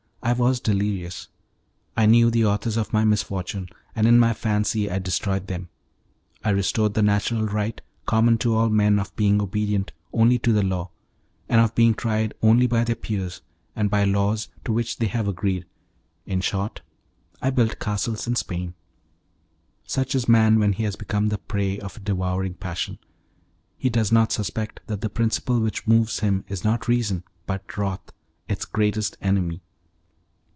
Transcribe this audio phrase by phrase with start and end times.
[0.23, 1.29] I was delirious;
[1.97, 5.69] I knew the authors of my misfortune, and in my fancy I destroyed them.
[6.43, 10.61] I restored the natural right common to all men of being obedient only to the
[10.61, 10.91] law,
[11.49, 13.41] and of being tried only by their peers
[13.75, 15.65] and by laws to which they have agreed
[16.27, 16.81] in short,
[17.41, 18.75] I built castles in Spain.
[19.85, 22.99] Such is man when he has become the prey of a devouring passion.
[23.75, 28.11] He does not suspect that the principle which moves him is not reason but wrath,
[28.47, 29.61] its greatest enemy.